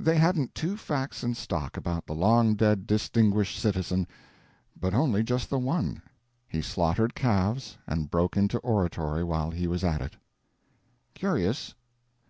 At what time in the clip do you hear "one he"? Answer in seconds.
5.58-6.62